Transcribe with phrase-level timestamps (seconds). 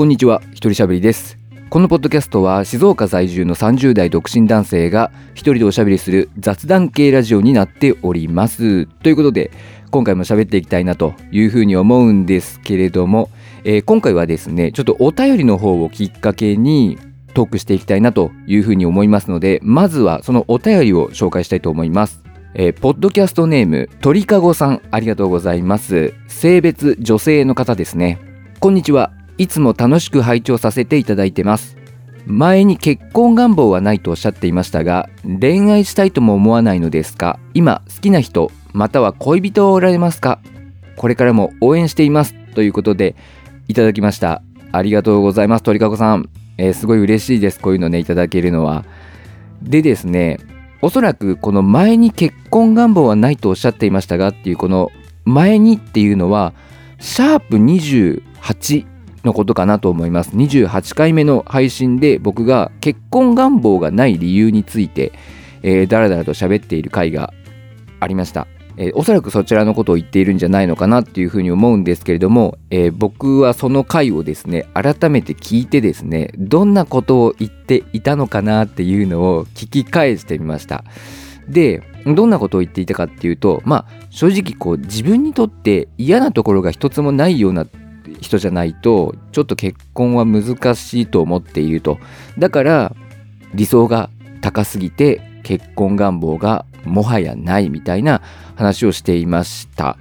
[0.00, 1.36] こんにちは、一人しゃべりです。
[1.68, 8.86] このポッドキャストは静岡在住の30代独身男性が一人でおしゃべりする雑談系ラジオになっております。
[8.86, 9.50] ということで、
[9.90, 13.28] 今回も喋っていきたいなというふうに思うんですけれども、
[13.64, 16.98] えー今回はですね、ちょっとお便りの方をきっかけに
[17.34, 22.22] トークしていきたいなというふうに思いますので、まずはそのお便りを紹介したいと思います。
[22.54, 28.18] えーポッドキャストネーム鳥かごさんありがとうございます性別女性の方ですね
[28.58, 31.78] こんにちはいつも楽しく拝聴させていただいてます。
[32.26, 37.40] 前に結婚願望はないとおっしゃっていましたが恋愛したいとも思わないのですか？
[37.54, 40.40] 今好きな人または恋人はおられますか？
[40.94, 42.34] これからも応援しています。
[42.54, 43.16] ということで
[43.66, 44.42] いただきました。
[44.72, 45.62] ありがとうございます。
[45.62, 47.60] 鳥かごさん、えーすごい嬉しいです。
[47.60, 48.84] こういうのねいただけるのは。
[49.62, 50.36] でですね
[50.82, 54.90] おそらくこの前に結婚願望はないとおっしゃっていましたがっていうこの
[55.24, 56.52] 前にっていうのは
[56.98, 58.89] シャープ28
[59.24, 60.36] のことかなと思います。
[60.36, 65.12] 28回目の配信で僕が結婚願望がない理由について、
[65.62, 67.32] えー、だらだらと喋っている回が
[68.00, 68.46] ありました、
[68.76, 80.84] えーおそらくそちらのことを言っているんじゃないのかなっていうふうに思うんですけれども、えー僕はその回をですね改めて聞いてですねどんなことを言っていたのかなっていうのを聞き返してみました。
[81.48, 87.66] でどんなことを言っていたかっていうとまあ正直こう自分にとって嫌なところが一つもないような
[88.20, 91.98] 人じゃないとちょっと結婚は難しいと思っていると。
[92.38, 92.94] だから
[93.54, 98.22] 理想が高すぎて結婚願望がもはやないみたいな
[98.56, 99.96] 話をしていました、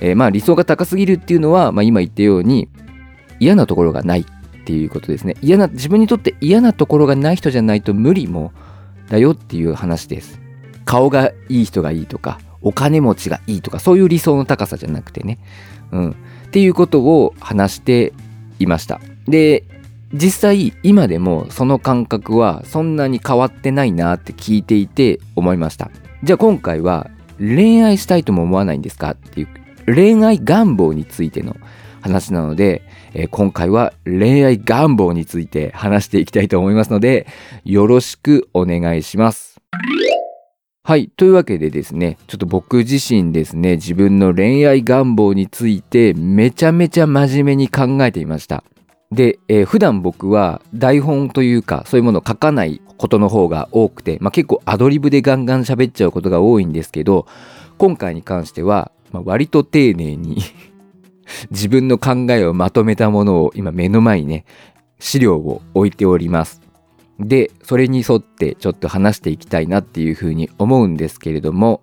[0.00, 2.68] えーまあ理想が高すぎるっていうのは、まあ、今言ったように
[3.40, 4.24] 嫌なところがないっ
[4.64, 5.36] ていうことですね。
[5.42, 8.52] 嫌な自分にとって嫌なところがない人じゃないと無理も
[9.08, 10.40] だよっていう話です。
[10.84, 15.38] 顔がいい人がいいとかお金持ちがいいとかそういう理想の高さじゃなくてね。
[15.90, 16.10] うん。
[16.10, 16.14] っ
[16.50, 18.12] ていうことを話して
[18.58, 19.00] いました。
[19.26, 19.64] で
[20.12, 25.90] 実際今でもその感覚はそんなに変わってないなって聞いていて思いました。
[26.22, 29.48] じゃあ今回は恋愛したいとも思わないんですかっていう
[29.86, 31.56] 恋愛願望についての
[32.02, 32.82] 話なので、
[33.14, 37.26] えー今回は恋愛願望について話していきたいと思いますので
[37.64, 39.60] よろしくお願いします。
[40.84, 41.12] はい。
[41.16, 48.64] というわけでですね、ちょっと僕自身ですね、自分の恋愛願望についてめちゃめちゃ真面目に考えていました。
[49.12, 57.26] で、えー普段僕は台本というかそういうものを書かないことの方が多くて、まあ、結構アドリブでガンガン喋っちゃうことが多いんですけど
[57.78, 60.38] 今回に関しては、まあ、割と丁寧に
[61.50, 64.44] 自分の考えをまとめたものを今目の前にね
[64.98, 66.61] 資料を置いております。
[67.28, 71.82] でそれに沿ってちょっと話していきたいなっていうふうに思うんですけれども、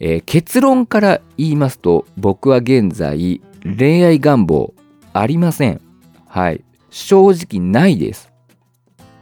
[0.00, 4.74] えー結論から言いますと僕は現在恋愛願望
[5.12, 5.80] ありません。
[6.26, 6.64] はい。
[6.90, 8.32] 正直ないです。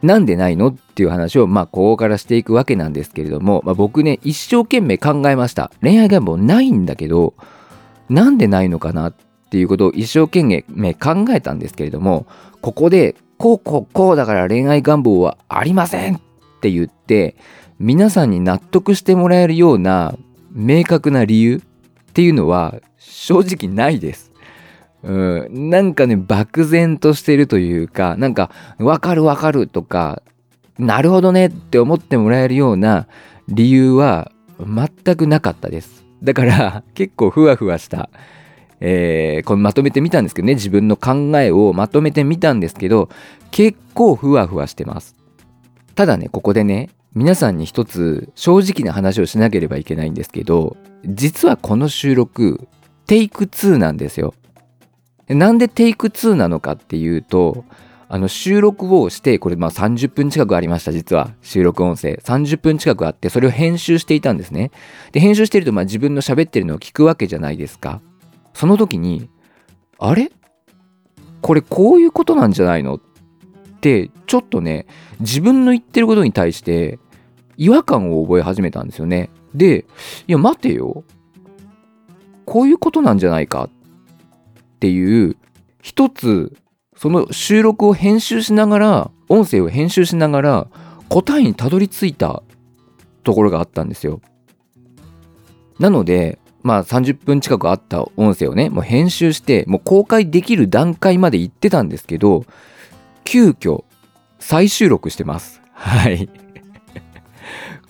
[0.03, 5.71] なんでないのっていう話をまあここからしていくわけなんですけれども、まあ、僕ね一生懸命考えました。
[5.81, 7.35] 恋愛願望ないんだけど
[8.09, 9.15] なんでないのかなっ
[9.51, 12.27] ていうことを一生懸命考えたんですけれども
[12.61, 16.21] ここでこうこうこうだから恋愛願望はありませんっ
[16.61, 17.35] て言って
[17.81, 20.15] 皆さんに納得してもらえるような
[20.53, 24.31] 明確な理由っていうのは正直ないです。
[25.03, 30.23] うん、なんかね漠然としてるというかなんかわかるわかるとか
[30.79, 33.09] なるほどねって思ってもらえるような
[33.49, 34.31] 理由は
[34.61, 36.05] 全くなかったです。
[36.23, 38.09] だから結構ふわふわした
[38.85, 43.09] えーこのまとめてみたんですけどね自分の考えをまとめてみたんですけど
[43.53, 45.17] 結構ふわふわしてます。
[45.95, 52.67] ただねここでね皆さんに一つ正直な話をしなければいけないんですけど実はこの収録
[53.07, 54.35] テイク2なんですよ。
[55.29, 57.65] なんでテイク2なのかっていうと
[58.09, 61.31] あの収録をしてこれまあ30分近くありました実は。
[61.41, 62.21] 収録音声。
[62.25, 64.71] 30分近くあってそれを編集していたんですね。
[65.13, 68.01] で編集してるとまあ自分の喋ってるのを聞くわけじゃないですか。
[68.55, 69.29] その時に
[69.99, 70.31] あれ？
[71.41, 72.95] これこういうことなんじゃないの？
[72.97, 73.01] っ
[73.81, 74.87] てちょっとね
[75.21, 76.99] 自分の言ってることに対して
[77.57, 79.31] 違和感を覚え始めたんですよね。
[79.55, 79.87] で
[80.27, 81.05] いや待てよ。
[82.45, 83.65] こういうことなんじゃないか？
[83.65, 83.71] っ
[84.81, 85.37] ていう
[85.81, 86.57] 一つ
[86.97, 90.67] その収録を編集しながら音声を編集しながら
[91.09, 92.43] 答えにたどり着いた
[93.25, 94.21] ところがあったんですよ。
[95.79, 102.45] なのでまあ30分近くあった音声をねもう編集してもう公開できる段階まで行ってたんですけど
[103.25, 103.85] 急遽
[104.39, 105.61] 再収録してます。
[105.73, 106.29] はい。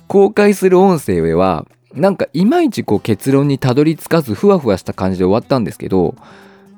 [0.09, 6.15] 公開する音声はなんかいまいちこう結論にたどり着かずふわふわした感じで終わったんですけど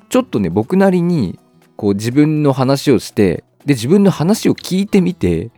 [0.08, 1.38] ちょっとね僕なりに
[1.76, 5.50] こう自分の話をしてで自分の話を聞いてみて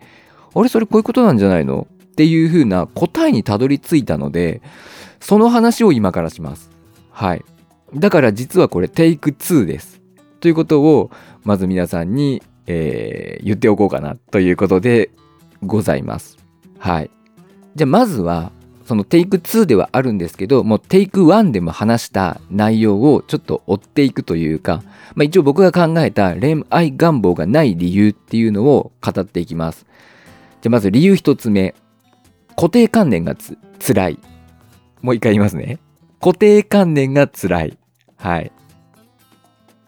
[0.55, 1.87] あれそれこういうことなんじゃないの？
[1.91, 4.61] っていう風な答えにたどり着いたので
[5.19, 6.69] その話を今からします。
[7.11, 7.45] はい。
[7.95, 10.01] だから実はこれテイク2です。
[10.39, 11.11] ということを
[11.43, 15.09] まず皆さんに、えー、言っておこうかなということで
[15.65, 16.37] ございます。
[16.79, 17.09] はい。
[17.75, 18.51] じゃあまずは
[18.85, 24.81] そのテイク2ではあるんですけどもうテイク1でも話した内容をちょっと追っていくというか、
[25.13, 29.85] まあ、一応僕が考えた恋愛願望がない理由っていうのを語っていきます。
[30.61, 31.75] じゃあまず理由1つ目。
[32.55, 34.19] 固定観念がつ辛い。
[35.07, 35.79] もう一回言いますね。
[36.19, 37.77] 固定観念が辛い。
[38.17, 38.51] はい。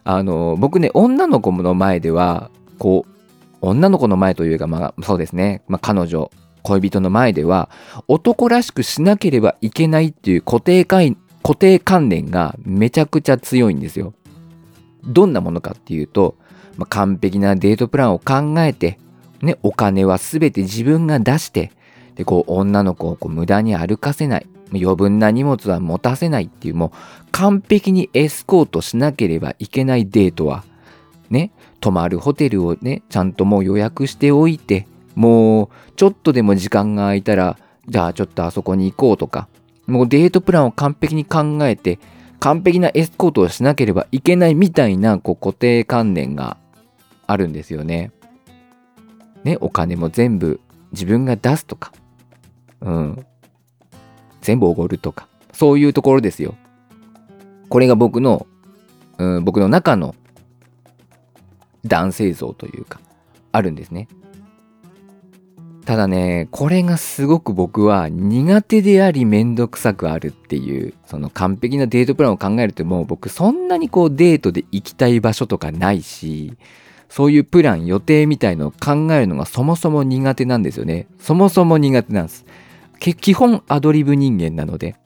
[0.02, 3.12] あの僕ね女の子の前ではこう
[3.60, 6.30] 女の子の前というかまあそうですね、まあ、彼女
[6.62, 7.68] 恋人の前では
[8.08, 14.14] 男らしくしなければいけないっていう固定固定観念がめちゃくちゃ強いんですよ。
[15.04, 16.36] どんなものかっていうと、
[16.78, 18.98] まあ、完璧なデートプランを考えて、
[19.42, 21.72] ね、お金は全て自分が出して
[22.14, 24.46] でこう女の子をこう無駄に歩かせない。
[24.78, 30.64] 余分な荷物は持たせないっていうもう完璧にエスコートしなければいけないデートは
[31.28, 37.58] ね泊まるホテルをねちゃんともう予約しておいてもうちょっとでも時間が空いたら
[37.88, 39.48] じゃあちょっとあそこに行こうとか
[39.86, 41.98] もうデートプランを完璧に考えて
[42.38, 46.56] 完璧なエスコートをしなければいけないみたいなこう固定観念が
[47.26, 48.12] あるんですよね。
[49.44, 50.60] ね、お金も全部
[50.92, 51.92] 自分が出すとか、
[52.80, 53.26] うん。
[54.40, 56.54] 全部おごるとか、そういうところですよ。
[57.68, 58.46] これが僕の、
[59.18, 60.14] うん、僕の中の
[61.86, 63.00] 男性像というか、
[63.52, 64.08] あるんですね。
[65.84, 76.54] ただね、これがすごく僕は苦手でありめんどくさくあるっていう、その完璧なデートプランを考えるともう僕そんなにこうデートで行きたい場所とかないし、
[77.08, 81.08] そういうプラン、予定みたいのを考えるのがそもそも苦手なんですよね。
[81.18, 82.46] そもそも苦手なんです。
[83.00, 84.96] 基本アドリブ人間なので。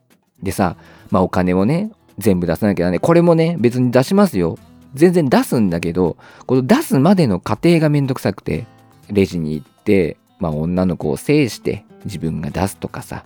[0.42, 0.76] でさ、
[1.10, 4.58] まあお金をね、全部出さなきゃね、これもね、別に出しますよ。
[4.94, 8.66] 全然出すんだけど、この出すまでの過程がめんどくさくて、
[9.10, 13.24] レジに行って、まあ、女の子を制して自分が出すとかさ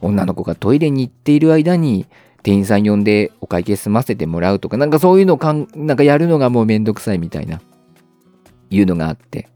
[0.00, 2.06] 女の子がトイレに行っている間に
[2.42, 7.60] 店員さん呼んでお会計済ませてもらうとかなんかそういうのをかんなんかやるのがもうめんどくさいみたいな
[8.70, 9.48] いうのがあって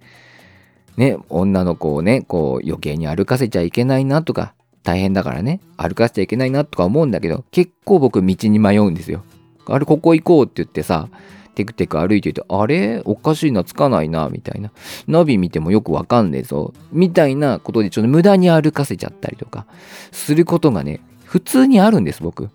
[0.97, 9.23] ね女の子をねこう余計に歩かせちゃいけないなとか大変だからね歩かせちゃいけないなとか思うんだけど結構僕道に迷うんですよ
[9.67, 11.09] あれここ行こうって言ってさ
[11.55, 13.03] テクテク歩いていて、あれ？
[13.05, 14.73] おかしいな、つかないな、みたいな。
[15.07, 16.73] ナビ見てもよくわかんねえぞ。
[16.93, 19.67] みたいなことでちょっと無駄に歩かせちゃったりとか、
[20.13, 22.49] することがね、普通にあるんです、僕。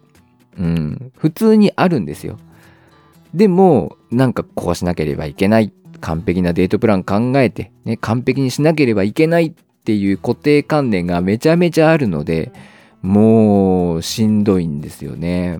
[0.58, 1.12] うん。
[1.16, 2.40] 普通にあるんですよ。
[3.36, 5.72] でも、なんかこうしなければいけない。
[6.02, 12.52] 完璧なデートプラン考えて、ね、完璧にしなければいけないっていう固定観念がめちゃめちゃあるので、
[13.02, 15.60] もうしんどいんですよね。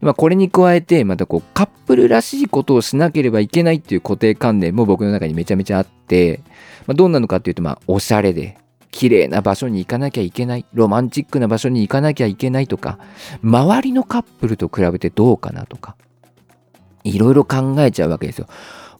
[0.00, 6.42] まあ、これに加えて、またこう、カップルらしいことをしなければいけないっていう固定観念も僕の中にめちゃめちゃあって、
[6.86, 8.58] まあ、どんなのかっていうと、まあ、おしゃれで、
[8.90, 12.98] 綺麗な場所に行かなきゃいけない、ロマンチックな場所に行かなきゃいけないとか、
[13.42, 15.96] 周りのカップルと比べてどうかなとか、
[17.02, 18.46] いろいろ考えちゃうわけですよ。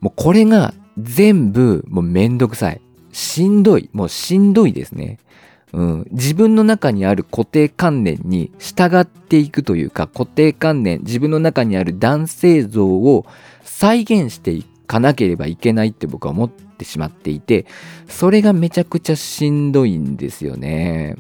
[0.04, 2.82] もうこれが全部もうめんどくさい。
[3.10, 3.88] しんどい。
[3.94, 5.19] もうしんどいですね。
[5.72, 13.24] うん、自分の中にある固定観念に従っていくというか固定観念自分の中にある男性像を
[13.62, 17.67] 再現していかなければいけないって僕は思ってしまっていて
[18.06, 21.17] それがめちゃくちゃしんどいんですよね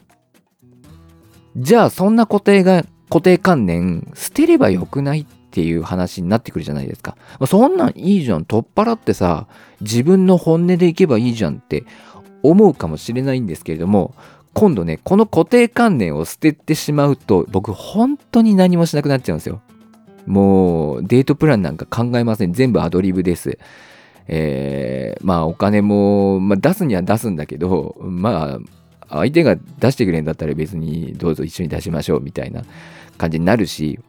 [1.56, 7.16] じゃあそんな固定が固定観念捨てればよくないっていう話になってくるじゃないですか。
[7.38, 8.44] まそんなんいいじゃん。
[8.44, 9.46] 取っ払ってさ、
[9.80, 11.84] 自分の本音でいけばいいじゃんって
[12.42, 14.16] 思うかもしれないんですけれども、
[14.52, 19.62] 今度ね、この固定観念を捨ててしまうと、僕本当に何もしなくなっちゃうんですよ。
[20.26, 22.52] もうデートプランなんか考えません。
[22.52, 23.58] 全部アドリブです。
[24.26, 28.58] えー、まあお金も、まあ、出すには出すんだけど、まあ
[29.08, 32.64] 相手が出してくれんだったら別にどうぞ一緒に出しましょうみたいな
[33.18, 34.00] 感じになるし、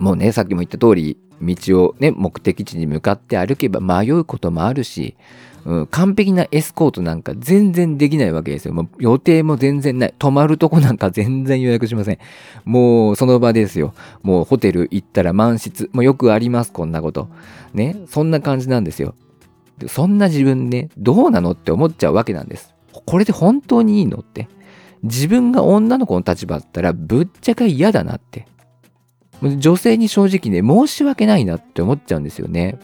[0.00, 5.14] もうね、さっきも言った通り、道をね、目的地に向かって歩けば迷うこともあるし、
[5.64, 8.74] うん、完璧なエスコートなんか全然できないわけですよ。
[8.74, 10.14] もう予定も全然ない。
[10.18, 12.18] 泊まるとこなんか全然予約しません。
[12.64, 13.92] もうその場ですよ。
[14.22, 15.90] もうホテル行ったら満室。
[15.92, 17.28] もうよくあります、こんなこと。
[17.74, 17.96] ね。
[18.06, 19.14] そんな感じなんですよ。
[19.86, 22.74] そんな自分ね、どうなのって思っちゃうわけなんです。
[23.06, 24.48] これで本当にいいのって。
[25.02, 28.46] 自分が女の子の立場だったらぶっちゃけ嫌だなって。
[29.42, 32.78] 女性に正直ね、申し訳ないなって思っちゃうんですよね。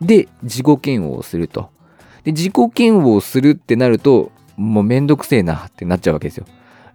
[0.00, 1.70] で、自己嫌悪をすると。
[2.24, 6.46] で、自己嫌悪をするってなると、もうめんどくせえなってなっちゃうわけですよ。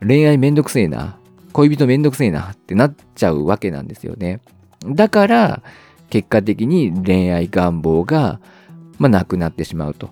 [0.06, 1.18] 恋愛めんどくせえな。
[1.54, 4.42] 恋人めんどくせえなってなっちゃうわけなんですよね。
[4.86, 5.64] だから、
[6.10, 8.40] 結果的に恋愛願望が、
[9.00, 10.10] まあ、なくなってしまうと。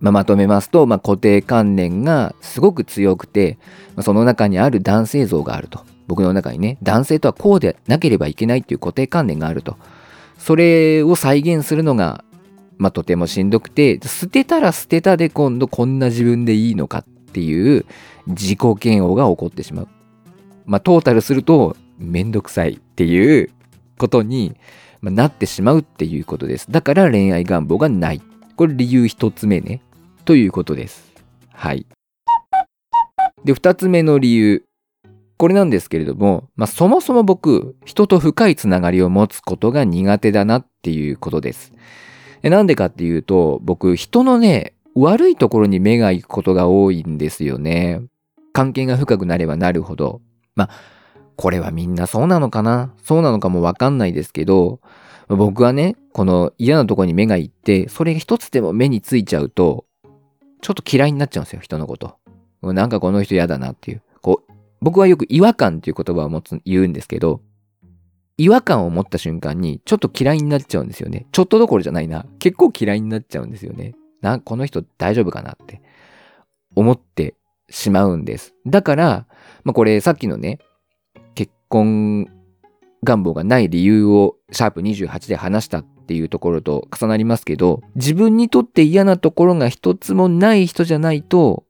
[0.00, 3.58] まあ、まとめますと、まあ、固定観念がすごく強くて、
[3.96, 5.84] まあ、その中にある男性像があると。
[6.08, 9.76] 僕の中にね、男性とはこうでなければいけないっていう固定観念があると。
[10.38, 12.24] それを再現するのが、
[12.78, 17.84] まあ、とてもしんどくて、捨てたら捨てたで今度こんな自分でいいのかっていう
[18.26, 19.88] 自己嫌悪が起こってしまう。
[20.64, 23.50] まあ、トータルすると、めんどくさいっていう
[23.98, 24.56] ことに
[25.02, 26.70] なってしまうっていうことです。
[26.70, 28.22] だから恋愛願望がない。
[28.56, 29.82] これ理由一つ目ね。
[30.24, 31.12] ということです。
[31.52, 31.86] はい。
[33.44, 34.67] で、二つ目の理由。
[35.38, 41.72] これなんですけれども、まあ、そもそも僕、人と深いつながりを持つことが苦手だなっていうことです。
[42.42, 48.02] なんでかっていうと、僕、人のね、悪いところに目が行くことが多いんですよね。
[48.52, 50.20] 関係が深くなればなるほど。
[50.56, 50.70] まあ、
[51.36, 52.92] これはみんなそうなのかな？
[53.04, 54.80] そうなのかもわかんないですけど、
[55.28, 59.84] 僕はね、この嫌なとこに目が行って、それが一つでも目についちゃうと、
[60.62, 62.16] ちょっと嫌いになっちゃうんですよ、人のこと。
[62.62, 64.02] なんかこの人嫌だなっていう。
[64.20, 67.40] こう、僕はよく違和感っていう言葉を持つ、言うんですけど、
[68.36, 71.26] 違和感を持った瞬間にちょっと嫌いになっちゃうんですよね。
[71.32, 72.24] ちょっとどころじゃないな。
[72.38, 73.94] 結構嫌いになっちゃうんですよね。
[74.20, 75.82] な、この人大丈夫かなって
[76.76, 77.34] 思って
[77.68, 78.54] しまうんです。
[78.66, 79.26] だから、
[79.64, 80.60] まあこれさっきのね、
[81.34, 82.28] 結婚
[83.04, 91.64] 願望がない理由をシャープ28で話したっていうところと重なりますけど、自分にとって嫌なところが一つもない人じゃないと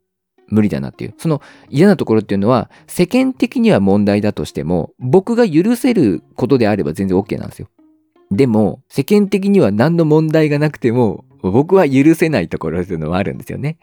[0.49, 1.15] 無理だなっていう。
[1.19, 7.69] その嫌なところっていうのは世間的には問題だとしても、僕が許せることであれば全然 OK なんですよ。
[8.31, 13.79] でも、世間的には何の問題がなくても、僕は許せないところっていうのはあるんですよね。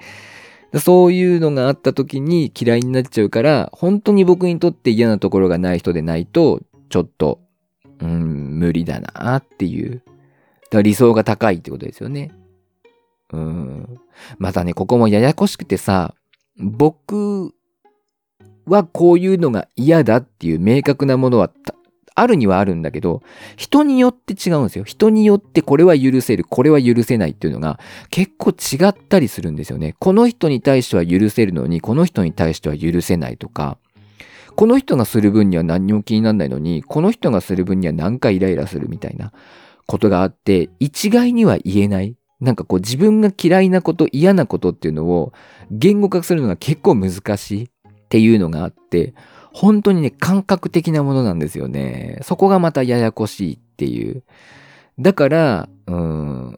[0.80, 7.40] そういうのがあった時に嫌いになっちゃうから、本当に僕にとって嫌なところがない人でないと、ちょっと、
[8.00, 9.96] うん、無理だなっていう。
[9.96, 12.32] だから理想が高いってことですよね。
[13.32, 14.00] うん。
[14.38, 16.14] またね、ここもややこしくてさ、
[16.58, 17.54] 僕
[18.66, 21.52] はこういうのが嫌だっていう明確なものは
[22.18, 23.22] あるにはあるんだけど、
[23.58, 24.86] 人によって違うんですよ。
[24.86, 29.96] 人によってこれは許せる、これは許せないっていうのが結構違ったりするんですよね。
[30.00, 33.78] この人に対しては許せるのに、この人に対しては許せないとか、
[34.56, 39.34] この人がする分には何にも気にならないのに、この人がする分には何かイライラするみたいな
[39.86, 42.16] ことがあって、一概には言えない。
[42.40, 45.34] なんかこう自分が嫌いなこと、嫌なことっていうのを
[45.72, 47.70] 言語化するのが結構難しいっ
[48.10, 49.14] ていうのがあって、
[49.54, 52.20] 本当にね、感覚的なものなんですよね。
[52.24, 54.24] そこがまたややこしいっていう。
[55.00, 56.58] だから、うん、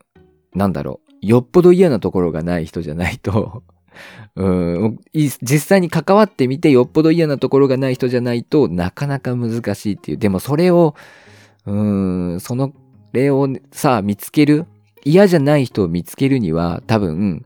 [0.55, 1.07] なんだろう。
[1.21, 3.63] よっぽど嫌なところがない人じゃないと
[4.35, 4.49] う
[4.87, 10.17] ん、実際に関わってみてよっぽど嫌なところがない人じゃないとなかなか難しいっていう。
[10.17, 10.95] でもそれを、
[11.65, 11.75] う
[12.35, 12.73] ん、その
[13.13, 14.65] 例をさあ、見つける
[15.07, 17.45] 嫌じゃない人を見つけるには多分、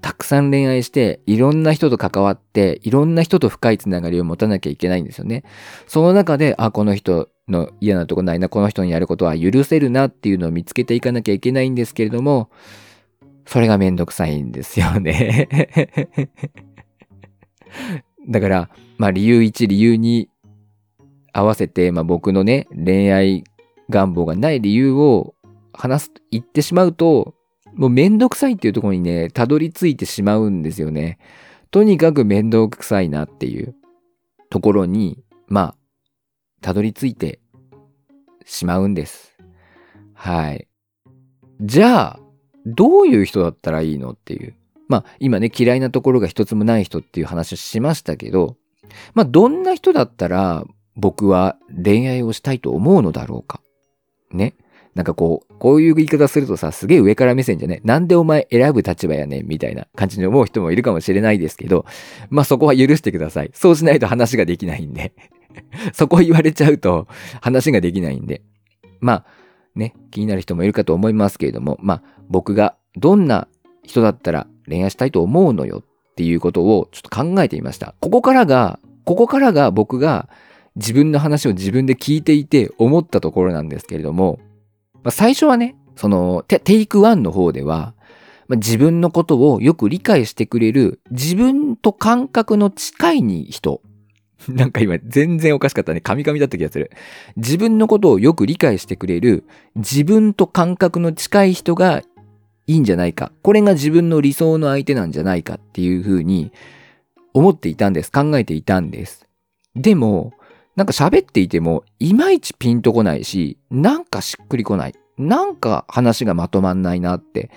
[0.00, 5.44] たくさん恋愛して、いろんな人と関わって、いろんな人と深いつながりを持たなきゃいけないんですよね。
[5.86, 12.50] その中で、あ、この人の嫌なとこないな、この人にやることは許せるなっていうのを見つけていかなきゃいけないんですけれども、
[13.46, 15.48] それがめんどくさいんですよね
[18.28, 20.26] だから、まあ理由1、理由2
[21.32, 23.44] 合わせて、まあ僕のね、恋愛
[23.90, 25.34] 願望がない理由を
[25.82, 27.34] 話す、言ってしまうと、
[27.74, 31.18] もうめんどくさいっていうところにね、たどり着いてしまうんですよね。
[31.72, 33.74] とにかくめんどくさいなっていう
[34.48, 35.76] ところに、まあ、
[36.60, 37.40] たどり着いて
[38.44, 39.36] しまうんです。
[40.14, 40.68] はい。
[41.60, 42.20] じゃあ、
[42.64, 44.54] どういう人だったらいいのっていう。
[44.86, 48.56] まあ、今ね、嫌いなところが一つもない人っていう話をしましたけど、
[49.14, 53.60] まあ、どんな人だったら僕は恋愛をしたいと思うのだろうか。
[54.30, 54.54] ね。
[54.94, 61.86] なんかこう、こういう言い方するとさ、すげえ上から目線じゃね、なんでお前選ぶ立場やねん、みたいな感じに思う人もいるかもしれないですけど、
[62.28, 63.50] まあそこは許してください。
[63.54, 65.14] そうしないと話ができないんで。
[65.92, 67.08] そこ言われちゃうと
[67.40, 68.42] 話ができないんで。
[69.00, 69.24] まあ、
[69.74, 73.48] ね、気になる人もいるかと思いますけれども、まあ僕がどんな
[73.84, 75.82] 人だったら恋愛したいと思うのよ
[76.12, 77.94] っていうことをちょっと考えてみました。
[78.00, 80.28] ここからが、ここからが僕が
[80.76, 84.38] 自分の話を自分で聞いていて思ったところなんですけれども、
[85.02, 87.94] まあ、最初はね、そのテ、テイクワンの方では、
[88.48, 93.80] まあ、自分のことをよく理解してくれる自分と感覚の近いに人
[94.48, 96.00] なんか今全然おかしかったね。
[96.00, 96.90] カミカミだった気がする。
[97.36, 99.44] 自分のことをよく理解してくれる
[99.76, 102.02] 自分と感覚の近い人が
[102.66, 103.32] いいんじゃないか。
[103.42, 106.52] これが自分の理想の相手なんじゃないかっていうふうに
[107.34, 108.10] 思っていたんです。
[108.10, 109.26] 考えていたんです。
[109.74, 110.32] でも、
[110.76, 114.94] なんか喋っていても、いまいちピンとこないし、なんかしっくりこない。
[115.18, 117.50] なんか話がまとまんないなって、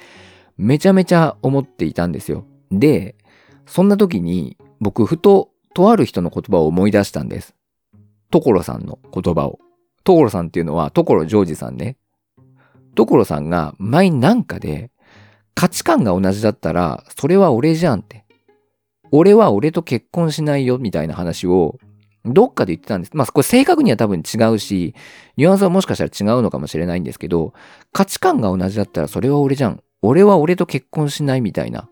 [0.58, 2.46] めちゃめちゃ思っていたんですよ。
[2.72, 3.16] で、
[3.66, 7.56] そんな時に、僕、ふと、とある人の言葉を思い出したんです。
[8.32, 9.60] 所さんの言葉を。
[10.04, 11.98] 所さんっていうのは、所ジョージさんね。
[12.96, 14.92] 所さんが前なんかで、
[15.54, 18.26] 価値観が同じだったら、それは俺じゃんって。
[19.12, 21.80] 俺は俺と結婚しないよ、みたいな話を、
[22.26, 23.12] どっかで言ってたんです。
[23.14, 24.96] まあ、これ正確には多分違うし、
[25.38, 27.54] ニュアンスはもしかしたら違うのかもしれないんですけど、
[27.92, 29.82] 価値観が同じだったらそれは俺じゃん。
[30.02, 31.90] 俺は俺と結婚しないみたいな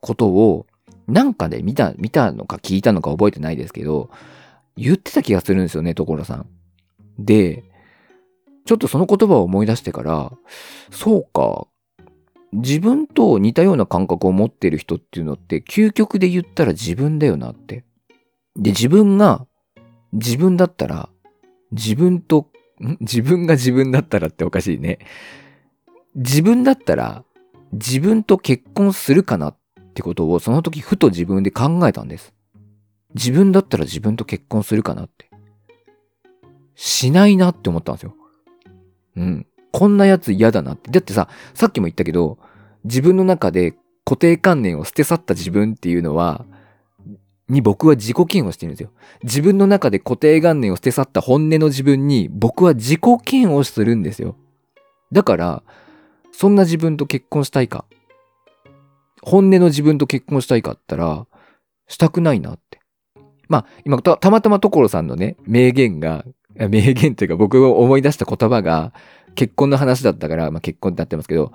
[0.00, 0.66] ことを、
[1.06, 4.10] なんかで見た、見たのか聞いたのか覚えてないですけど、
[4.76, 6.46] 言ってた気がするんですよね、所さん。
[7.18, 7.64] で、
[8.64, 10.32] ちょっとその言葉を思い出してから、
[10.90, 11.66] そうか、
[12.52, 17.84] 自分と似たような感覚を持ってる人っていうのって、究極で言ったら自分だよなって。
[18.56, 19.46] で、自分が、
[20.14, 21.08] 自分だったら、
[21.72, 22.48] 自分と、
[23.00, 24.98] 自分が自分だったらっておかしいね。
[26.14, 27.24] 自分だったら、
[27.72, 29.56] 自分と結婚するかなっ
[29.94, 32.32] てことをその時ふと自分で考えたんです。
[33.14, 35.28] 自分だったら自分と結婚するかなって。
[36.76, 38.14] しないなって思ったんですよ。
[39.16, 39.46] うん。
[39.72, 40.90] こんなやつ嫌だなって。
[40.90, 42.38] だってさ、さっきも言ったけど、
[42.84, 46.44] 自分の中で固定観念を捨て去った自分っていうのは、
[47.48, 48.90] に僕は自己嫌悪してるんですよ。
[49.22, 54.36] 自分の中で固定観念を捨て去った本音の自分に僕は自己嫌悪するんですよ。
[55.12, 55.62] だから、
[56.32, 57.84] そんな自分と結婚したいか？
[59.22, 61.26] 本音の自分と結婚したいかったら、
[61.86, 62.80] したくないなって。
[63.48, 66.24] まあ、今た、たまたま所さんのね、名言が、
[66.56, 68.92] 名言というか僕が思い出した言葉が、
[69.34, 71.52] 結婚の話だったから、まあ結婚ってなってますけど、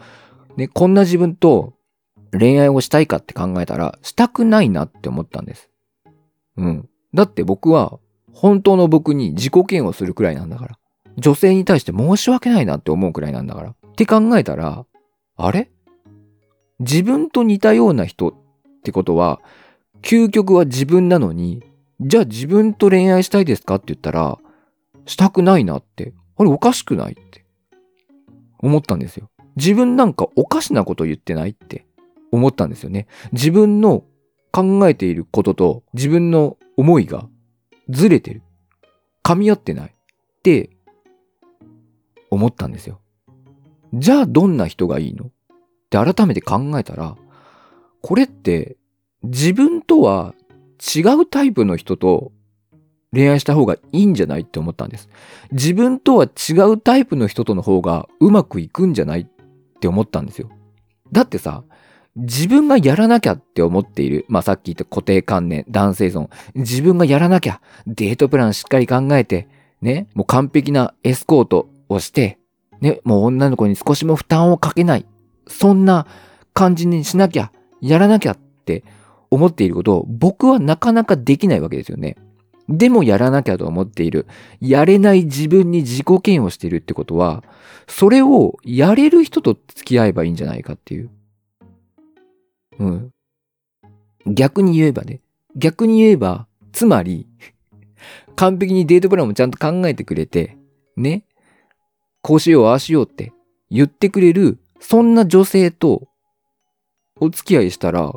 [0.55, 1.73] ね、こんな自分と
[2.31, 5.68] 恋愛をしたいかって考えたら、したくないなって思ったんです。
[6.57, 6.89] うん。
[7.13, 7.99] だって僕は、
[8.33, 10.79] 本当の僕に自己嫌悪するくらいなんだから。
[11.17, 13.69] 女性に対して申し訳ないなって思うくらいなんだから。
[13.71, 14.85] って考えたら、
[15.35, 15.69] あれ？
[16.79, 18.33] 自分と似たような人っ
[18.83, 19.41] てことは、
[20.01, 21.63] 究極は自分なのに、
[21.99, 24.37] じゃあ自分と恋愛したいですかって言ったら、
[25.05, 26.13] したくないなって。
[26.37, 27.43] あれおかしくないって
[28.59, 29.29] 思ったんですよ。
[29.57, 31.85] 自分なんかおかしなこと言ってないって
[32.31, 33.07] 思ったんですよね。
[33.33, 34.05] 自分の
[34.51, 37.27] 考えていることと自分の思いが
[37.89, 38.41] ずれてる。
[39.23, 39.89] 噛み合ってない。
[39.89, 40.69] って
[42.31, 43.01] 思ったんですよ。
[43.93, 45.25] じゃあどんな人がいいの？
[45.25, 45.29] っ
[45.89, 47.15] て改めて考えたら、
[48.01, 48.77] これって
[49.23, 50.33] 自分とは
[50.95, 52.31] 違うタイプの人と
[53.11, 55.09] 恋愛した方がいいんじゃないって思ったんです。
[55.51, 59.27] 自分とは違うタイプの人との方がうまくいくんじゃないっ
[59.79, 60.49] て思ったんですよ。
[61.11, 61.63] だってさ、
[62.19, 64.25] 自分がやらなきゃって思っている。
[64.27, 66.29] まあさっき言った固定観念、男性ゾーン。
[66.55, 67.61] 自分がやらなきゃ。
[67.87, 69.47] デートプランしっかり考えて、
[69.81, 72.37] ね、もう完璧なエスコートをして、
[72.81, 75.05] ね、もう女の子に少しも負担をかけない。
[75.47, 76.07] そんな
[76.53, 77.51] 感じにしなきゃ、
[77.81, 78.83] やらなきゃって
[79.31, 82.17] 思っていることを僕はなかなかできないわけですよね。
[82.67, 84.27] でもやらなきゃと思っている。
[84.61, 87.43] やれない自分に自己嫌悪しているってことは、
[87.87, 91.09] それをやれる人と付き合えばいいんじゃないかっていう。
[92.79, 93.13] うん。
[94.25, 95.21] 逆に言えばね。
[95.55, 97.27] 逆に言えば、つまり、
[98.35, 100.57] 完璧にデートプランもちゃんと考えてくれて、
[100.95, 101.25] ね。
[102.21, 103.33] こうしよう、ああしようって
[103.69, 106.07] 言ってくれる、そんな女性と
[107.19, 108.13] お付き合いしたら、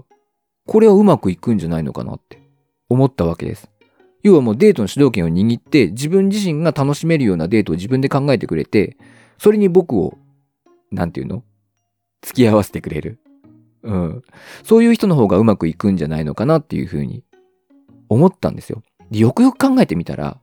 [0.67, 2.41] これはうまくいくんじゃないのかなって
[2.89, 3.69] 思ったわけです。
[4.23, 8.97] 要はもうデートの主導権を握って自分自身が楽しめるようなデートを自分で考えてくれて、
[9.39, 10.17] それに僕を、
[10.93, 11.43] なんていうの？
[12.23, 13.19] 付き合わせてくれる。
[13.83, 14.23] うん。
[14.65, 17.25] そういう人の方がうまくいくんじゃないのかなっていうふうに
[18.09, 18.83] 思ったんですよ。
[19.11, 20.41] でよくよく考えてみたら、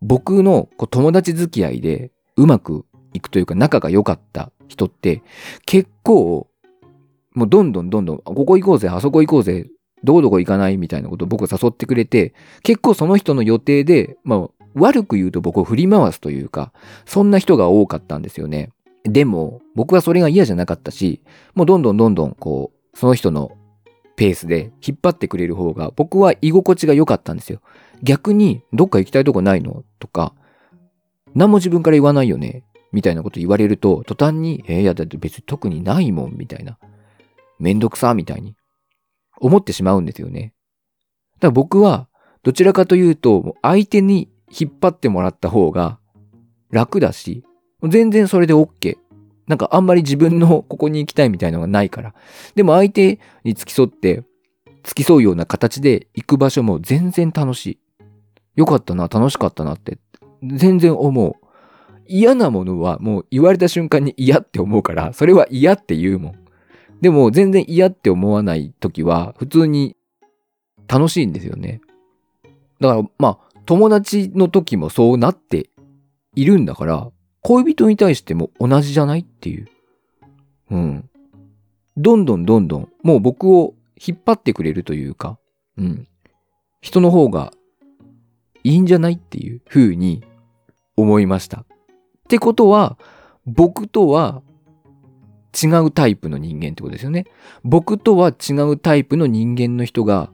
[0.00, 2.84] 僕のこう友達付き合いでうまく
[3.14, 5.22] いくというか仲が良かった人って
[5.64, 6.48] 結構
[7.36, 9.68] もうどんどんどんどん、ここ行こうぜ、あそこ行こうぜ、
[10.02, 16.72] どこどこ行かないみたいなことを僕誘ってくれて、結構その人の予定で、まあ、悪く言うと僕を振り回すというか、
[17.04, 18.70] そんな人が多かったんですよね。
[19.08, 21.22] でも、僕はそれが嫌じゃなかったし、
[21.54, 23.52] もうどんどんどんどん、こう、その人の
[24.16, 27.60] ペースで引っ張ってくれる方が、僕は居心地が良かったんですよ。
[28.02, 29.84] 逆に、どっか行きたいとこないの？
[29.98, 30.34] とか、
[31.34, 32.64] 何も自分から言わないよね？
[32.92, 36.78] みたいなこと言われると、途端に、えー、いや、だって別に特にないもん、みたいな。
[37.58, 38.56] めんどくさ、みたいに
[39.38, 40.54] 思ってしまうんですよね。
[41.38, 42.08] だから僕は、
[42.42, 45.98] どちらかというと、相手に引っ張ってもらった方が
[46.70, 47.44] 楽だし、
[47.82, 48.96] 全然それで OK。
[49.46, 52.14] なんかあんまり自分の ここに行きたいみたいのがないから。
[52.54, 54.24] でも相手に付き添って、
[54.82, 57.78] 付き添うような形で行く場所も全然楽しい。
[58.56, 59.98] よかったな、楽しかったなって、
[60.42, 61.34] 全然思う。
[62.08, 66.34] 嫌なものはもう言われた瞬間に嫌って思うから、それは嫌って言うもん。
[67.00, 69.96] でも全然嫌って思わない時は普通に
[70.88, 71.80] 楽しいんですよね。
[72.80, 75.68] だからまあ友達の時もそうなって
[76.34, 77.10] いるんだから、
[77.46, 79.68] 恋人に対しても同じじゃないっていう。
[80.72, 81.08] うん。
[81.96, 85.38] どんどんどんどん、もう僕を引っ張ってくれるというか、
[85.78, 86.08] うん。
[86.80, 87.52] 人の方が
[88.64, 90.24] いいんじゃないっていう風に
[90.96, 91.58] 思いました。
[91.60, 91.64] っ
[92.28, 92.98] てことは、
[93.46, 94.42] 僕とは
[95.54, 97.26] 違うタイプの人間ってことですよね。
[97.62, 100.32] 僕とは違うタイプの人間の人が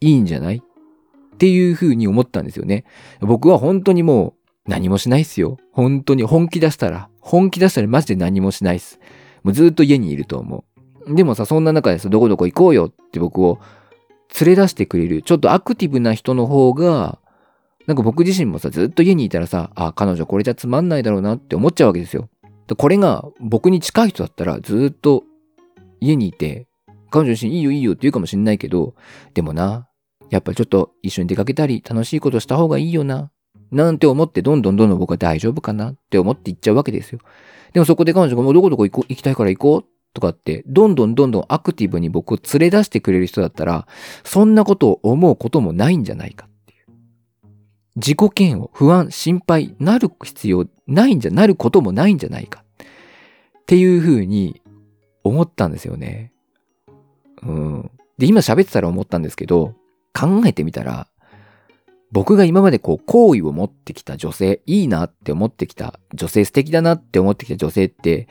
[0.00, 2.84] いいんじゃないっていう風に思ったんですよね。
[3.20, 5.58] 僕は本当にもう何もしないっすよ。
[5.72, 8.98] 本当に本気出したら、本気出したらマジで何もしないっす。
[9.42, 10.64] もうずっと家にいると思
[11.06, 11.14] う。
[11.14, 13.58] でもさ、そんな中でさ、どこどこ行こうよって僕を
[14.40, 17.18] 連れ出してくれる、ちょっとアクティブな人の方が、
[17.86, 22.30] なんか僕自身もさ、ずっと家にいたらさ、あ、彼女これじゃつまんないだろうなって思っちゃうわけですよ。
[22.78, 25.24] これが僕に近い人だったらずっと
[26.00, 26.66] 家にいて、
[27.10, 28.94] 彼女自身いいよいいよって言うかもしんないけど、
[29.34, 29.86] でもな、
[30.30, 33.30] やっぱちょっと一緒に出かけたり楽しいことした方がいいよな。
[33.74, 37.18] なんて思ってどんどんどんどん僕は大丈夫かなって思って行っちゃうわけですよ。
[37.72, 39.84] でもそこで彼女がもうどこどこ行こ行きたいから行こう
[40.14, 43.88] とかって、どんどんどんどんアクティブに僕を連れ出してくれる人だったら、
[44.22, 46.86] そんなことを思うこともないんじゃないかっていう。
[47.96, 52.62] 自己嫌悪、不安、心配、なる必要ないんじゃ、なることもないんじゃないか。
[52.82, 54.62] っていうふうに
[55.24, 56.32] 思ったんですよね。
[57.42, 57.90] うん。
[58.18, 59.74] で、今喋ってたら思ったんですけど、
[60.12, 61.08] 考えてみたら、
[62.14, 68.28] 僕が今までこう、好意を持ってきた女性、いいなって思ってきた女性、素敵だなって思ってきた女性って、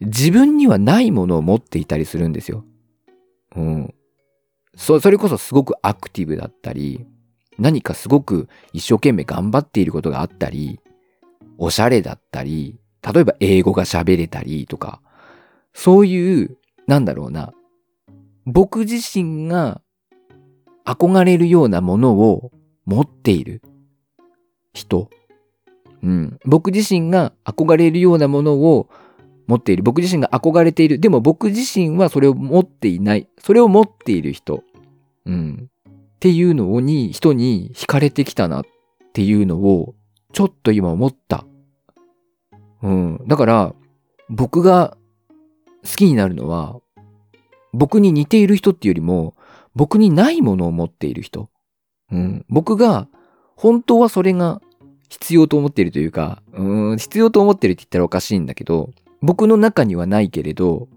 [0.00, 2.64] 自分にはないものを持っていたりするんですよ。
[3.56, 3.94] うん。
[4.76, 7.04] そ、それこそすごくアクティブだったり、
[7.58, 10.78] 何かすごく一生懸命頑張っていることがあったり、
[11.58, 15.00] おしゃれだったり、例えば英語が喋れたりとか、
[15.72, 17.52] そういう、なんだろうな、
[18.46, 19.80] 僕自身が
[20.86, 22.52] 憧れるようなものを
[22.86, 23.62] 持っている
[24.72, 25.10] 人。
[26.02, 26.38] うん。
[26.44, 28.88] 僕自身が憧れるようなものを
[29.46, 29.82] 持っている。
[29.82, 30.98] 僕自身が憧れている。
[30.98, 33.28] でも僕自身はそれを持っていない。
[33.38, 34.62] それを持っている人。
[35.26, 35.70] うん。
[35.88, 38.64] っていうのに、人に惹かれてきたなっ
[39.12, 39.94] ていうのを、
[40.32, 41.44] ちょっと今思った。
[42.82, 43.20] うん。
[43.26, 43.74] だから、
[44.28, 44.96] 僕が
[45.82, 46.80] 好きになるのは、
[47.72, 49.34] 僕に似ている人っていうよりも、
[49.74, 51.50] 僕にないものを持っている人。
[52.14, 52.44] うん。
[52.48, 53.08] 僕が、
[53.56, 54.62] 本当はそれが
[55.08, 60.88] 必要と思っているというか、うん、必要と思ってるって言ったらおかしいんだけど、僕の中にはないけれど、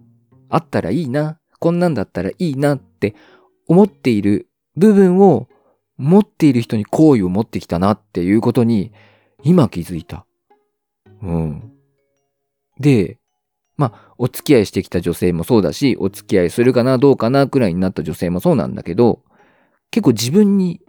[0.50, 3.16] あったらいいな、こんなんだったらいいなって
[3.68, 5.48] 思っている部分を
[5.98, 8.92] 持っている人に好意を持ってきたなっていうことに
[9.44, 10.26] 今気づいた。
[11.22, 11.72] うん。
[12.80, 13.18] で、
[13.76, 19.22] まあ、お付き合いしてきた女性もそうだし、お付き合いするかな、どうかな、くらいになった女性もそうなんだけど、
[19.92, 20.82] 結構自分に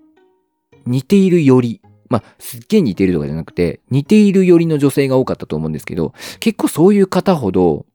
[0.86, 7.86] 似ているより、まあ、すっげえ似ているとかじゃなくて、似ているよりの女性が多かったと思うんですけど、結構そういう方ほど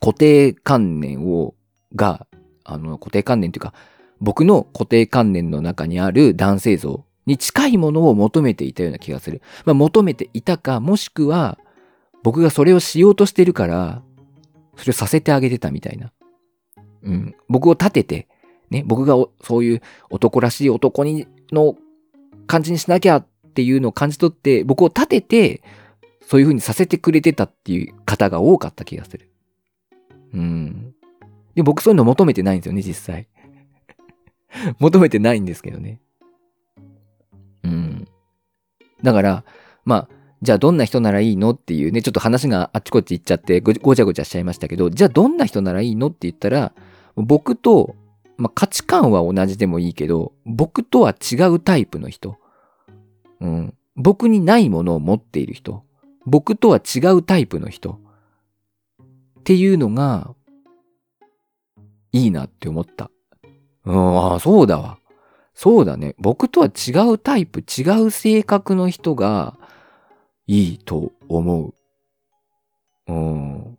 [0.00, 1.54] 固定観念を、
[1.94, 2.26] が、
[2.64, 3.74] あの、固定観念というか、
[4.20, 9.42] 僕の固定観念の中にある男性像に近いものを求めていたような気がする。
[9.64, 11.58] まあ、求めていたか、もしくは、
[12.22, 14.02] 僕がそれをしようとしてるから、
[14.76, 16.12] それをさせてあげてたみたいな。
[17.02, 17.34] うん。
[17.48, 18.28] 僕を立てて、
[18.70, 21.76] ね、僕がそういう男らしい男に、の
[22.48, 25.62] 感じにしなきゃっていうのを感じ取って、僕を立てて、
[26.26, 29.30] そういう風にさせてくれてたっていう方が多かった気がする。
[30.34, 30.94] うん。
[31.54, 33.28] で、僕そういうの求めてないんですよね、実際。
[34.78, 36.00] 求めてないんですけどね。
[37.64, 38.08] うん。
[39.02, 39.44] だから、
[39.84, 40.08] まあ、
[40.42, 46.72] じゃあどんな人ならいいのっていうね、ちょっと話があっちこっち行っちゃってごごちゃごちゃしちゃいましたけど、じゃあどんな人ならいいのって言ったら、
[47.16, 47.96] 僕と、
[48.38, 52.36] まあ、価値観は同じでもいいけど、僕とは違うタイプの人。
[53.40, 53.74] うん。
[53.96, 55.82] 僕にないものを持っている人。
[56.24, 57.98] 僕とは違うタイプの人。
[59.40, 60.34] っていうのが、
[62.12, 63.10] いいなって思った。
[63.84, 64.98] うん、ああ、そうだわ。
[65.52, 66.14] そうだね。
[66.18, 69.58] 僕とは違うタイプ、違う性格の人が、
[70.46, 71.74] いいと思う。
[73.08, 73.78] うん。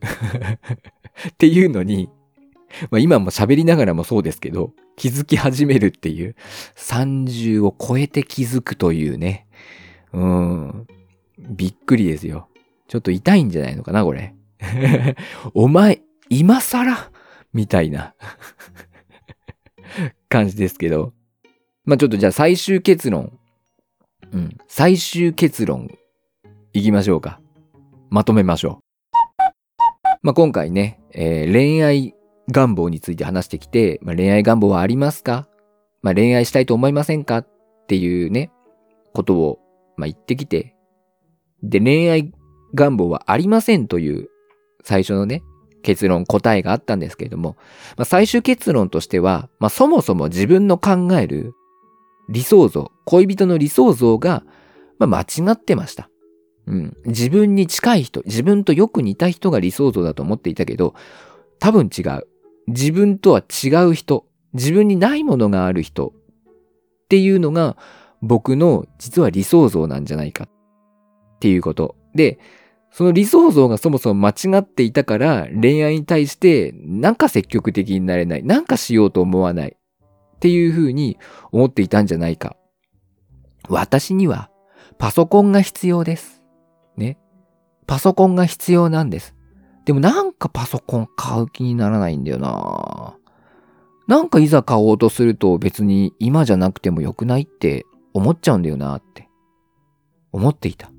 [1.28, 2.10] っていうのに、
[2.90, 6.34] まあ今も喋りながらもそうですけど、気づき始めるっていう。
[6.76, 9.46] 30を超えて気づくというね。
[10.12, 10.86] うん。
[11.38, 12.48] びっくりですよ。
[12.88, 14.34] ちょっと痛いんじゃないのかな、これ。
[15.54, 17.10] お前、今更？
[17.52, 18.14] みたいな
[20.28, 21.12] 感じですけど。
[21.84, 23.38] まあちょっとじゃあ最終結論。
[24.32, 24.56] うん。
[24.68, 25.90] 最終結論、
[26.72, 27.40] いきましょうか。
[28.10, 28.90] まとめましょう。
[30.22, 32.14] まあ今回ね、えー、恋愛
[32.48, 35.48] 願望について話してきて、まあ、恋愛願望はありますか？
[36.02, 37.38] まあ恋愛したいと思いませんか？
[37.38, 37.48] っ
[37.86, 38.50] ていうね、
[39.12, 39.58] ことを、
[39.96, 40.74] まあ言ってきて、
[41.62, 42.32] で、恋愛
[42.74, 44.28] 願望はありませんという
[44.84, 45.42] 最初のね、
[45.82, 47.56] 結論、答えがあったんですけれども、
[47.96, 51.54] まあ、最終結論としては、まあ、そもそも自分の考える
[52.28, 54.42] 理想像、恋人の理想像が、
[54.98, 56.10] まあ、間違ってました。
[56.66, 56.96] うん。
[57.06, 60.94] 自分に近い人、自分とよく似た人が理想像だと思っていたけど、
[61.58, 62.28] 多分違う。
[62.70, 66.12] 自分とは違う人、自分にないものがある人っ
[67.08, 67.76] ていうのが
[68.22, 71.96] 僕の実は理想像なんじゃないかっていうこと。
[72.14, 72.38] で、
[72.92, 81.18] その理想像がそもそも間違っていたから恋愛に対してなんか積極的になれない、なんかしようと思わないっていうふうに
[81.52, 82.56] 思っていたんじゃないか。
[83.68, 84.50] 私には
[84.98, 86.42] パソコンが必要です。
[86.96, 87.18] ね。
[87.86, 89.34] パソコンが必要なんです。
[89.90, 93.16] でもなんかパソコン買う気にならないんだよな
[94.06, 99.28] なんかいざ買おうとすると別に今じゃなくてもよくないって思っちゃうんだよなって
[100.30, 100.92] 思っていた。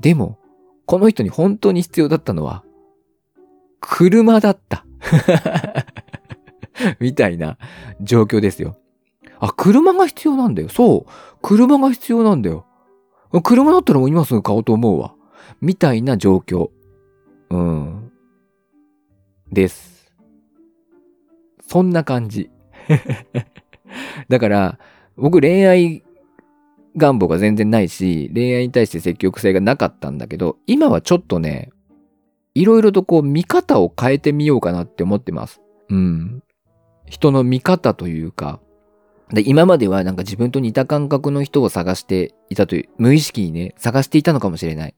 [0.00, 0.36] でも
[0.84, 2.64] この人に本当に必要だったのは、
[3.78, 4.84] 車だった。
[6.98, 7.56] みたいな
[8.00, 8.74] 状況ですよ。
[9.38, 10.68] あ、車が必要なんだよ。
[10.70, 11.10] そう。
[11.40, 12.66] 車が必要なんだよ。
[13.44, 15.14] 車だったらもう今すぐ買おうと思うわ。
[15.60, 16.70] みたいな状況。
[17.52, 18.12] うん。
[19.52, 20.10] です。
[21.60, 22.50] そんな感じ。
[24.28, 24.78] だから、
[25.16, 26.02] 僕恋愛
[26.96, 31.70] 願望が全然ないし、恋愛に対して積極性がなかったんだけど、今はちょっとね、
[32.54, 35.60] いろいろとこう見方を変えてみようかなって思ってます。
[35.90, 36.42] うん。
[37.06, 38.60] 人の見方というか、
[39.30, 44.94] で今まではなんか自分と似た感覚の人を探していたという、無意識にね、探していたのかもしれない。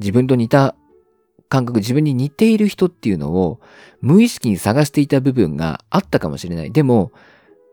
[0.00, 0.74] 自分と似た
[1.48, 3.60] 感覚、自分に似ている人っていうのを
[4.00, 6.72] 無意識に探していた部分があったかもしれない。
[6.72, 7.12] でも、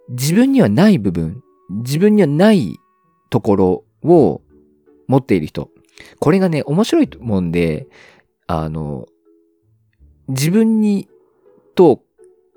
[0.09, 2.77] 自分にはない部分、自分にはない
[3.29, 4.41] ところを
[5.07, 5.69] 持っている人。
[6.19, 7.88] これがね、面白いもんで、
[8.47, 9.07] あの、
[10.27, 11.07] 自分に、
[11.75, 12.01] と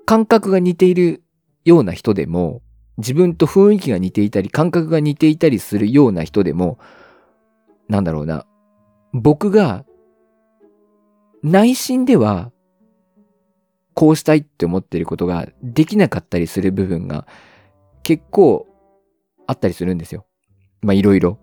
[0.05, 1.23] 感覚が似ている
[1.65, 2.61] ような人でも、
[2.97, 6.79] 自分と雰囲気が似ていたり、感覚が似ていたりするような人でも、
[7.87, 8.45] なんだろうな、
[9.13, 9.85] 僕が
[11.43, 12.51] 内心では
[13.93, 17.27] こうしたいって思ってることができなかったりする部分が
[18.03, 18.67] 結構
[19.47, 20.25] あったりするんですよ。
[20.81, 21.39] まあいろいろ。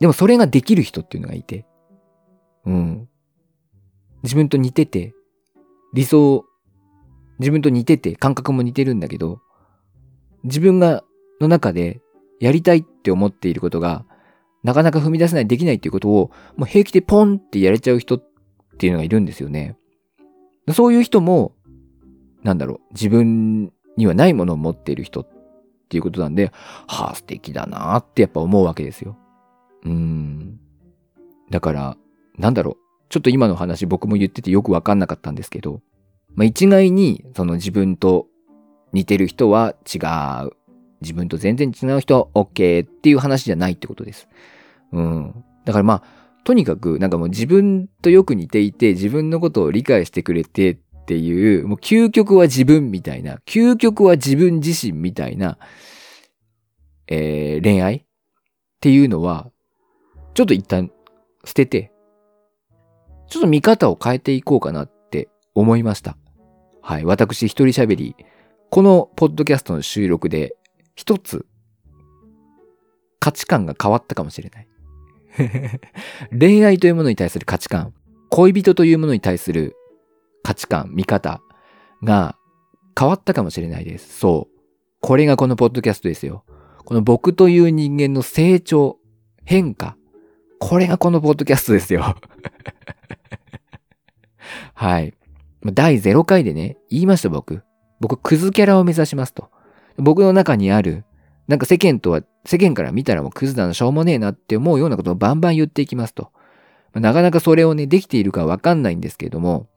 [0.00, 1.66] でもそれができる人っていうのがいて、
[2.64, 3.08] うん。
[4.22, 5.14] 自分と似てて、
[5.94, 6.44] 理想、
[7.38, 9.40] 自分と似てて、感覚も似てるんだけど、
[10.44, 11.04] 自分が、
[11.40, 12.00] の中で
[12.40, 14.04] やりたいって思っていることが、
[14.64, 18.27] なかなか踏み出せない、できないっていうことを、もう平気でポンってやれちゃう人っ
[18.78, 19.76] っていうのがいるんですよね。
[20.72, 21.52] そういう人も、
[22.44, 25.28] なんだろう、自分にはないものを持っている人っ
[25.88, 26.52] っていうことなんで、
[26.86, 29.16] はあ、素敵だなってやっぱ思うわけですよ。
[29.84, 30.60] うん。
[31.50, 31.96] だから、
[32.36, 32.76] なんだろう。
[33.08, 35.80] ちょっと今の話僕も言っててよくわかんなかったんですけど、
[36.34, 38.26] まあ、一概にその自分と
[38.92, 39.98] 似てる人は違
[40.46, 40.50] う。
[41.00, 44.28] 自分と全然違う人は OK っていう話じゃないってことです。
[44.92, 45.44] うん。
[45.64, 46.02] だからまあ、
[46.48, 55.58] とにかくなんかもう自分とよく似ていて自分のことを理解してくれてっていう、もう究極は自分みたいな、究極は自分自身みたいな、
[57.06, 58.02] えー、恋愛っ
[58.80, 59.50] ていうのは、
[60.32, 60.90] ちょっと一旦
[61.44, 61.92] 捨てて、
[63.28, 66.16] ちょっと見方を変えていこうかなって思いました。
[66.80, 67.04] はい。
[67.04, 68.16] 私一人喋り、
[68.70, 70.56] このポッドキャストの収録で
[70.94, 71.44] 一つ
[73.20, 74.68] 価値観が変わったかもしれない。
[76.38, 77.94] 恋愛というものに対する価値観、
[78.30, 79.76] 恋人というものに対する
[80.42, 81.40] 価値観、見方
[82.02, 82.36] が
[82.98, 84.18] 変わったかもしれないです。
[84.18, 84.58] そう。
[85.00, 86.44] これがこのポッドキャストですよ。
[86.84, 88.98] この僕という人間の成長、
[89.44, 89.96] 変化。
[90.58, 92.16] これがこのポッドキャストですよ。
[94.74, 95.14] はい。
[95.64, 97.62] 第0回でね、言いました僕。
[98.00, 99.50] 僕、クズキャラを目指しますと。
[99.96, 101.04] 僕の中にある、
[101.48, 106.30] なんか世間とは、世間から見たらもうクズだな、しょうもねえなって思うようなことをバンバン言っていきますと。
[106.94, 109.68] なかなかそれをね、できているかわかんないんですけれども、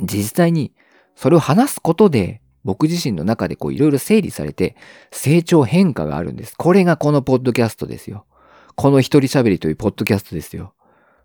[0.00, 0.72] 実際に
[1.14, 4.76] それを話すことで僕自身の中でこういろいろ整理されて
[5.12, 6.54] 成長変化があるんです。
[6.56, 8.26] これがこのポッドキャストですよ。
[8.74, 10.74] この一人喋りというポッドキャストですよ。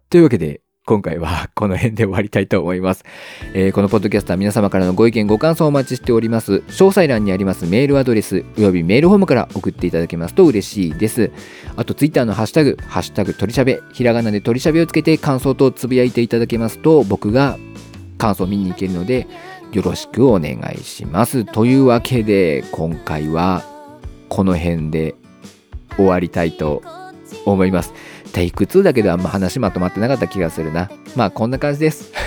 [0.10, 3.06] というわけで、今回はこの辺で終わりたいと思います、
[3.54, 6.64] えー、このポッドキャストは皆様からのご意見ご感想をお待ちしております。
[6.70, 11.32] 詳細欄にありますメールアドレスおよびメールフォームから送っていただけますと嬉しいです。
[11.76, 17.60] あとツイッターのハッシュタグハッシュタグ鳥しゃべひらがなで鳥しゃべをつけて感想とつぶやいていただけますと僕が
[18.18, 19.28] 感想を見に行けるので
[19.72, 21.46] よろしくお願いします。
[21.46, 23.64] というわけで今回は
[24.28, 25.14] この辺で
[25.98, 26.82] 終わりたいと
[27.46, 27.94] 思います。
[28.34, 30.90] テイク2だけであんま話まとまってなかった気がするな。
[31.16, 32.12] まあこんな感じです。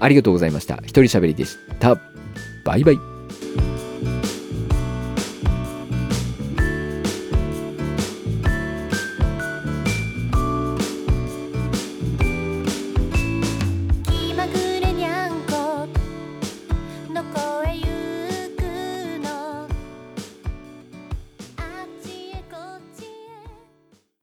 [0.00, 0.76] ありがとうございました。
[0.84, 2.00] 一人喋りでした。
[2.64, 2.98] バイバイ。